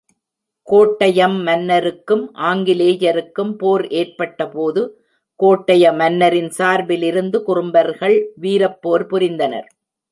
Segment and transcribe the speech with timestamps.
[0.67, 4.83] கோட்டையம் மன்னருக்கும் ஆங்கிலேயருக்கும் போர் ஏற்பட்ட போது,
[5.39, 9.69] கோட்டைய மன்னரின் சார்பிலிருந்து குறும்பர்கள் வீரப்போர் புரிந்தனர்.